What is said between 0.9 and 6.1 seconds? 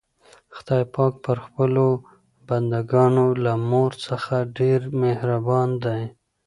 پاک پر خپلو بندګانو له مور څخه ډېر مهربان دی.